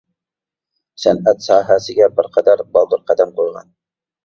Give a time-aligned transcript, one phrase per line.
[1.03, 3.73] سەنئەت ساھەسىگە بىر قەدەر بالدۇر قەدەم قويغان.